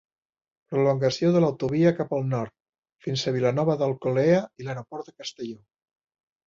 Prolongació 0.71 1.29
de 1.35 1.43
l'autovia 1.43 1.91
cap 2.01 2.15
al 2.17 2.25
nord, 2.31 2.57
fins 3.07 3.27
a 3.33 3.37
Vilanova 3.39 3.79
d'Alcolea 3.83 4.43
i 4.63 4.69
l'Aeroport 4.69 5.11
de 5.13 5.19
Castelló. 5.23 5.63